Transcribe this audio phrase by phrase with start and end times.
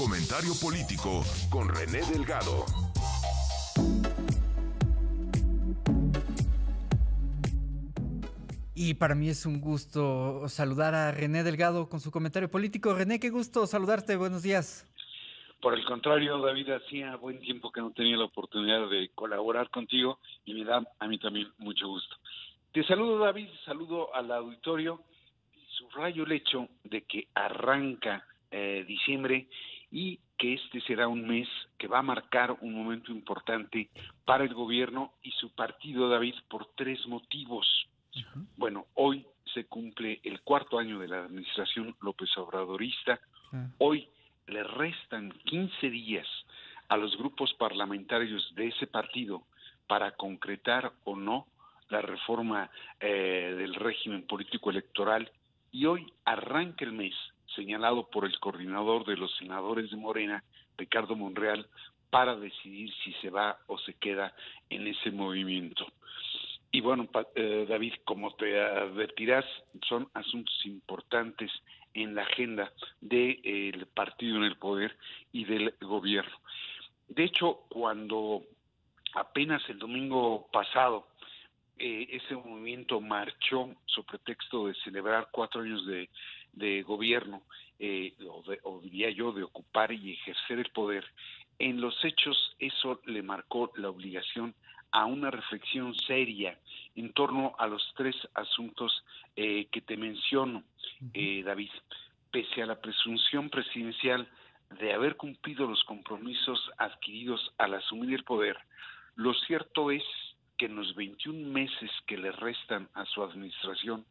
[0.00, 2.64] Comentario político con René Delgado.
[8.74, 12.94] Y para mí es un gusto saludar a René Delgado con su comentario político.
[12.94, 14.16] René, qué gusto saludarte.
[14.16, 14.90] Buenos días.
[15.60, 20.18] Por el contrario, David, hacía buen tiempo que no tenía la oportunidad de colaborar contigo
[20.46, 22.16] y me da a mí también mucho gusto.
[22.72, 25.02] Te saludo, David, saludo al auditorio
[25.54, 29.46] y subrayo el hecho de que arranca eh, diciembre
[29.90, 33.90] y que este será un mes que va a marcar un momento importante
[34.24, 37.66] para el gobierno y su partido, David, por tres motivos.
[38.56, 43.20] Bueno, hoy se cumple el cuarto año de la administración López Obradorista.
[43.52, 43.68] Ah.
[43.78, 44.08] Hoy
[44.46, 46.26] le restan 15 días
[46.88, 49.44] a los grupos parlamentarios de ese partido
[49.86, 51.46] para concretar o no
[51.88, 52.70] la reforma
[53.00, 55.30] eh, del régimen político electoral
[55.72, 57.14] y hoy arranca el mes
[57.54, 60.44] señalado por el coordinador de los senadores de Morena,
[60.76, 61.66] Ricardo Monreal,
[62.10, 64.34] para decidir si se va o se queda
[64.68, 65.86] en ese movimiento.
[66.72, 69.44] Y bueno, eh, David, como te advertirás,
[69.88, 71.50] son asuntos importantes
[71.94, 74.96] en la agenda del eh, partido en el poder
[75.32, 76.36] y del gobierno.
[77.08, 78.42] De hecho, cuando
[79.14, 81.08] apenas el domingo pasado
[81.82, 86.10] eh, ese movimiento marchó sobre pretexto de celebrar cuatro años de,
[86.84, 87.42] gobierno,
[87.78, 91.04] eh, o, o, diría yo, de ocupar y ejercer el poder,
[91.58, 94.54] en los hechos eso le marcó la obligación
[94.92, 96.58] a una reflexión seria
[96.96, 99.04] en torno a los tres asuntos
[99.36, 100.64] eh, que te menciono,
[101.14, 101.70] eh, David.
[102.30, 104.28] Pese a la presunción presidencial
[104.80, 108.56] de haber cumplido los compromisos adquiridos al asumir el poder,
[109.16, 110.04] lo cierto es
[110.60, 114.04] que en los 21 meses que le restan a su administración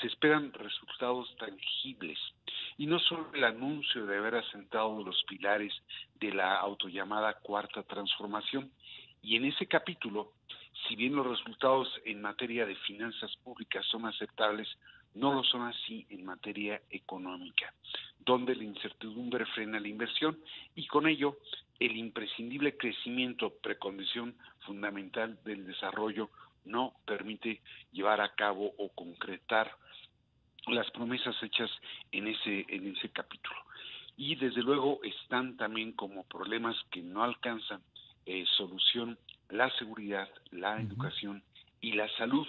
[0.00, 2.16] se esperan resultados tangibles.
[2.76, 5.74] Y no solo el anuncio de haber asentado los pilares
[6.20, 8.70] de la autollamada cuarta transformación,
[9.24, 10.34] y en ese capítulo,
[10.86, 14.68] si bien los resultados en materia de finanzas públicas son aceptables,
[15.14, 17.72] no lo son así en materia económica,
[18.18, 20.38] donde la incertidumbre frena la inversión
[20.74, 21.38] y con ello
[21.80, 26.30] el imprescindible crecimiento, precondición fundamental del desarrollo,
[26.64, 29.70] no permite llevar a cabo o concretar
[30.66, 31.70] las promesas hechas
[32.12, 33.56] en ese en ese capítulo.
[34.16, 37.80] Y desde luego están también como problemas que no alcanzan
[38.26, 41.42] eh, solución la seguridad, la educación
[41.80, 42.46] y la salud.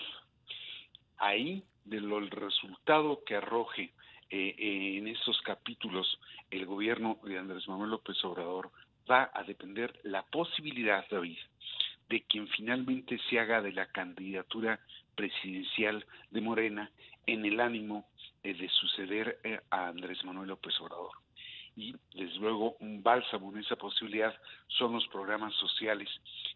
[1.17, 3.91] Ahí, de lo, el resultado que arroje
[4.29, 6.19] eh, eh, en estos capítulos
[6.51, 8.71] el gobierno de Andrés Manuel López Obrador,
[9.09, 11.37] va a depender la posibilidad, David,
[12.09, 14.79] de quien finalmente se haga de la candidatura
[15.15, 16.91] presidencial de Morena
[17.25, 18.07] en el ánimo
[18.43, 19.39] de suceder
[19.69, 21.11] a Andrés Manuel López Obrador.
[21.75, 24.35] Y desde luego un bálsamo en esa posibilidad
[24.67, 26.09] son los programas sociales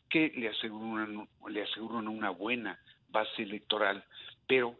[0.09, 2.79] que le aseguran, le aseguran una buena
[3.09, 4.03] base electoral,
[4.47, 4.75] pero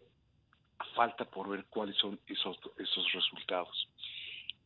[0.96, 3.88] falta por ver cuáles son esos, esos resultados.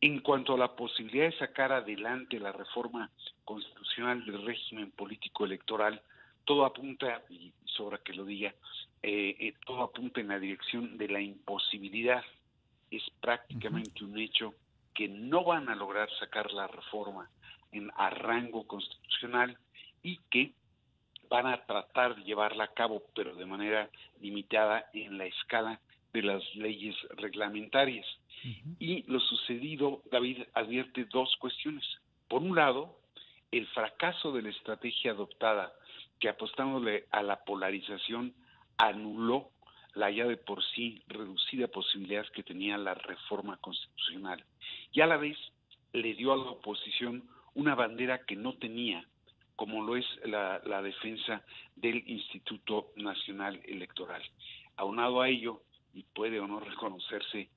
[0.00, 3.10] En cuanto a la posibilidad de sacar adelante la reforma
[3.44, 6.00] constitucional del régimen político electoral,
[6.44, 8.54] todo apunta, y sobra que lo diga,
[9.02, 12.22] eh, eh, todo apunta en la dirección de la imposibilidad.
[12.90, 14.54] Es prácticamente un hecho
[14.94, 17.28] que no van a lograr sacar la reforma
[17.72, 19.58] en a rango constitucional
[20.02, 20.52] y que
[21.28, 23.90] van a tratar de llevarla a cabo, pero de manera
[24.20, 25.80] limitada en la escala
[26.12, 28.06] de las leyes reglamentarias.
[28.78, 31.84] Y lo sucedido, David, advierte dos cuestiones.
[32.28, 32.98] Por un lado,
[33.50, 35.72] el fracaso de la estrategia adoptada,
[36.20, 38.34] que apostándole a la polarización
[38.76, 39.50] anuló
[39.94, 44.44] la ya de por sí reducida posibilidad que tenía la reforma constitucional
[44.92, 45.36] y a la vez
[45.92, 49.04] le dio a la oposición una bandera que no tenía,
[49.56, 51.42] como lo es la, defensa
[51.74, 54.22] del Instituto Nacional Electoral.
[54.76, 55.62] Aunado a ello,
[55.94, 57.48] y puede o no reconocerse,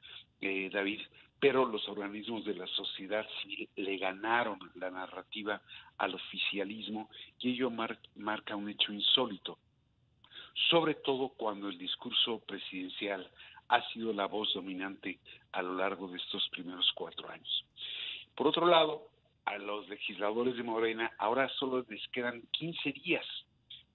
[0.42, 1.02] eh, David,
[1.40, 5.62] pero los organismos de la sociedad civil le ganaron la narrativa
[5.98, 9.57] al oficialismo y ello marca un hecho insólito
[10.69, 13.30] sobre todo cuando el discurso presidencial
[13.69, 15.19] ha sido la voz dominante
[15.54, 17.66] a lo largo de estos primeros cuatro años.
[18.36, 19.07] Por otro lado,
[19.45, 23.25] a los legisladores de Morena ahora solo les quedan 15 días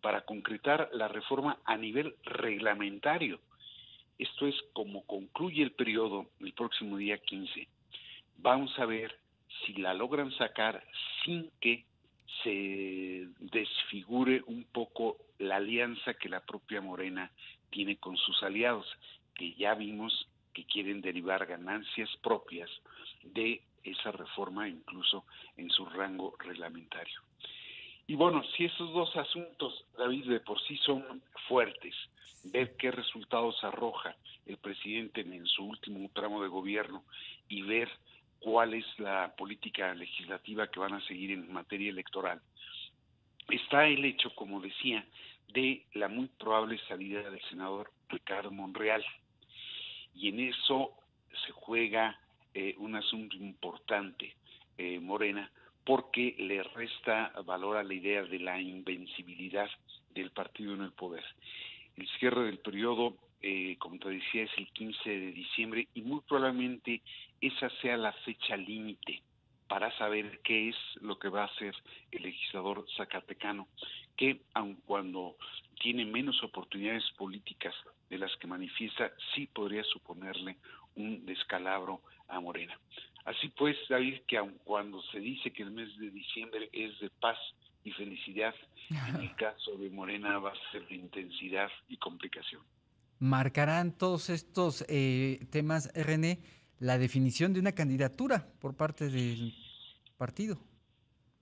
[0.01, 3.41] para concretar la reforma a nivel reglamentario.
[4.19, 7.69] Esto es como concluye el periodo el próximo día 15.
[8.39, 9.19] Vamos a ver
[9.65, 10.83] si la logran sacar
[11.25, 11.85] sin que
[12.43, 17.31] se desfigure un poco la alianza que la propia Morena
[17.71, 18.87] tiene con sus aliados,
[19.35, 22.71] que ya vimos que quieren derivar ganancias propias
[23.23, 25.25] de esa reforma, incluso
[25.57, 27.21] en su rango reglamentario.
[28.07, 31.95] Y bueno, si esos dos asuntos, David, de por sí son fuertes,
[32.45, 34.15] ver qué resultados arroja
[34.47, 37.03] el presidente en su último tramo de gobierno
[37.49, 37.91] y ver
[38.39, 42.41] cuál es la política legislativa que van a seguir en materia electoral.
[43.49, 45.05] Está el hecho, como decía,
[45.49, 49.05] de la muy probable salida del senador Ricardo Monreal.
[50.15, 50.93] Y en eso
[51.45, 52.19] se juega
[52.55, 54.35] eh, un asunto importante,
[54.79, 55.51] eh, Morena,
[55.87, 59.71] porque le resta valor a la idea de la invencibilidad
[60.13, 61.25] del partido en el poder.
[61.97, 66.21] El cierre del periodo, eh, como te decía, es el 15 de diciembre y muy
[66.29, 67.03] probablemente
[67.41, 69.23] esa sea la fecha límite
[69.69, 71.75] para saber qué es lo que va a hacer
[72.11, 73.69] el legislador zacatecano,
[74.17, 75.37] que aun cuando
[75.81, 77.75] tiene menos oportunidades políticas
[78.11, 80.57] de las que manifiesta, sí podría suponerle
[80.97, 82.77] un descalabro a Morena.
[83.27, 87.11] Así pues, David, que aun cuando se dice que el mes de diciembre es de
[87.11, 87.37] paz
[87.83, 88.55] y felicidad,
[88.91, 92.63] en el caso de Morena va a ser de intensidad y complicación.
[93.19, 96.39] ¿Marcarán todos estos eh, temas, René,
[96.79, 99.53] la definición de una candidatura por parte del
[100.17, 100.59] partido?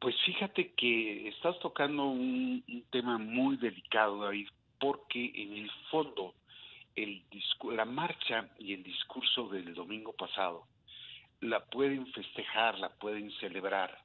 [0.00, 4.48] Pues fíjate que estás tocando un, un tema muy delicado, David,
[4.80, 6.34] porque en el fondo
[6.94, 7.22] el
[7.72, 10.66] la marcha y el discurso del domingo pasado
[11.44, 13.98] la pueden festejar, la pueden celebrar,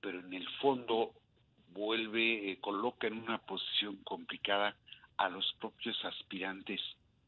[0.00, 1.12] pero en el fondo
[1.72, 4.74] vuelve, eh, coloca en una posición complicada
[5.18, 6.80] a los propios aspirantes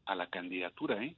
[0.06, 1.14] a la candidatura, ¿eh?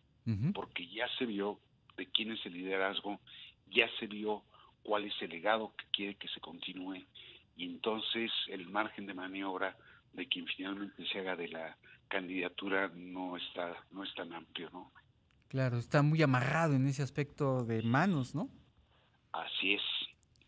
[0.55, 1.59] porque ya se vio
[1.97, 3.21] de quién es el liderazgo,
[3.69, 4.43] ya se vio
[4.83, 7.05] cuál es el legado que quiere que se continúe,
[7.57, 9.77] y entonces el margen de maniobra
[10.13, 11.77] de quien finalmente se haga de la
[12.09, 14.93] candidatura no está, no es tan amplio, ¿no?
[15.51, 18.49] Claro, está muy amarrado en ese aspecto de manos, ¿no?
[19.33, 19.83] Así es,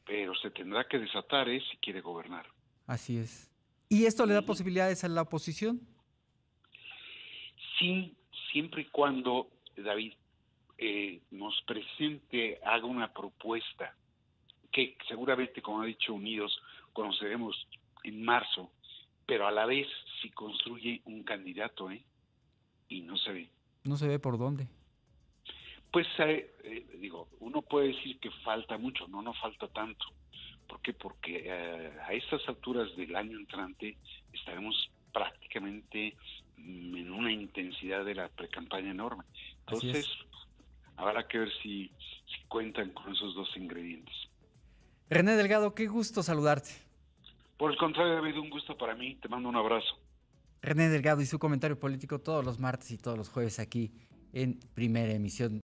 [0.06, 1.60] pero se tendrá que desatar ¿eh?
[1.72, 2.46] si quiere gobernar.
[2.86, 3.50] Así es.
[3.88, 5.80] ¿Y esto le da posibilidades a la oposición?
[7.80, 8.14] Sí,
[8.52, 10.12] siempre y cuando David
[10.78, 13.96] eh, nos presente, haga una propuesta
[14.70, 16.56] que seguramente, como ha dicho Unidos,
[16.92, 17.66] conoceremos
[18.04, 18.70] en marzo,
[19.26, 19.88] pero a la vez
[20.20, 22.04] si construye un candidato, ¿eh?
[22.88, 23.50] Y no se ve.
[23.82, 24.68] No se ve por dónde.
[25.92, 30.06] Pues eh, eh, digo, uno puede decir que falta mucho, no, no falta tanto.
[30.66, 30.94] ¿Por qué?
[30.94, 33.98] Porque eh, a estas alturas del año entrante
[34.32, 36.16] estaremos prácticamente
[36.56, 39.24] mm, en una intensidad de la precampaña enorme.
[39.66, 40.08] Entonces,
[40.96, 41.92] habrá que ver si,
[42.26, 44.14] si cuentan con esos dos ingredientes.
[45.10, 46.70] René Delgado, qué gusto saludarte.
[47.58, 49.16] Por el contrario, David, un gusto para mí.
[49.16, 49.98] Te mando un abrazo.
[50.62, 53.92] René Delgado y su comentario político todos los martes y todos los jueves aquí
[54.32, 55.60] en primera emisión